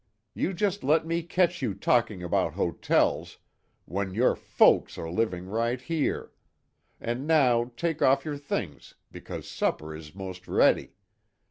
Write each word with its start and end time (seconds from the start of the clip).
You 0.33 0.55
just 0.55 0.83
let 0.83 1.05
me 1.05 1.21
catch 1.21 1.61
you 1.61 1.75
talking 1.75 2.23
about 2.23 2.53
hotels 2.55 3.37
when 3.85 4.15
your 4.15 4.35
folks 4.35 4.97
are 4.97 5.07
living 5.11 5.45
right 5.45 5.79
here! 5.79 6.31
And 6.99 7.27
now 7.27 7.71
take 7.77 8.01
off 8.01 8.25
your 8.25 8.39
things 8.39 8.95
because 9.11 9.47
supper 9.47 9.93
is 9.95 10.15
most 10.15 10.47
ready. 10.47 10.95